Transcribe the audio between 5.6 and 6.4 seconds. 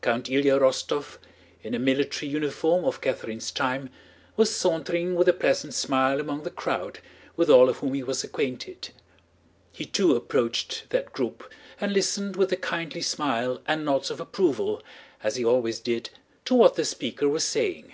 smile